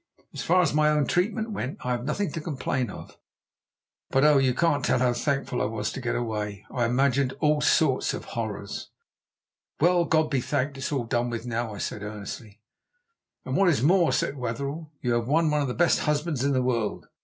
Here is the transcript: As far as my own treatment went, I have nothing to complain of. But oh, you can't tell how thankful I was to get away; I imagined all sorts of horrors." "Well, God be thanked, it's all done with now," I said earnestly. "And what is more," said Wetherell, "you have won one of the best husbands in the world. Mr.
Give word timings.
As 0.33 0.41
far 0.41 0.63
as 0.63 0.73
my 0.73 0.89
own 0.89 1.05
treatment 1.05 1.51
went, 1.51 1.77
I 1.85 1.91
have 1.91 2.05
nothing 2.05 2.31
to 2.31 2.41
complain 2.41 2.89
of. 2.89 3.17
But 4.09 4.23
oh, 4.23 4.39
you 4.39 4.55
can't 4.55 4.83
tell 4.83 4.97
how 4.97 5.13
thankful 5.13 5.61
I 5.61 5.65
was 5.65 5.91
to 5.91 6.01
get 6.01 6.15
away; 6.15 6.65
I 6.71 6.85
imagined 6.85 7.33
all 7.39 7.61
sorts 7.61 8.11
of 8.15 8.25
horrors." 8.33 8.89
"Well, 9.79 10.05
God 10.05 10.31
be 10.31 10.41
thanked, 10.41 10.77
it's 10.79 10.91
all 10.91 11.03
done 11.03 11.29
with 11.29 11.45
now," 11.45 11.71
I 11.71 11.77
said 11.77 12.01
earnestly. 12.01 12.61
"And 13.45 13.55
what 13.55 13.69
is 13.69 13.83
more," 13.83 14.11
said 14.11 14.37
Wetherell, 14.39 14.91
"you 15.01 15.13
have 15.13 15.27
won 15.27 15.51
one 15.51 15.61
of 15.61 15.67
the 15.67 15.75
best 15.75 15.99
husbands 15.99 16.43
in 16.43 16.53
the 16.53 16.63
world. 16.63 17.03
Mr. 17.05 17.09